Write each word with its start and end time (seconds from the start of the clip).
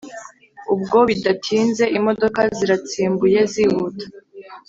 ubwo 0.73 0.97
bidatinze 1.09 1.83
imodoka 1.97 2.39
zaratsimbuye 2.57 3.39
zihuta 3.51 4.05